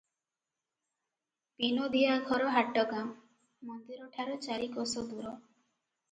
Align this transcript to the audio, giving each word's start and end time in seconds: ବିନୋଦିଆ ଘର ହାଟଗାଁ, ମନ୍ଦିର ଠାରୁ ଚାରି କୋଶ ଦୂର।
ବିନୋଦିଆ 1.63 2.15
ଘର 2.29 2.47
ହାଟଗାଁ, 2.55 3.03
ମନ୍ଦିର 3.67 4.07
ଠାରୁ 4.15 4.39
ଚାରି 4.47 4.71
କୋଶ 4.79 5.05
ଦୂର। 5.11 5.35